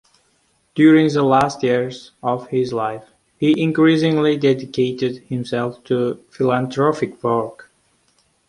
[0.73, 7.69] During the last years of his life, he increasingly dedicated himself to philanthropic work.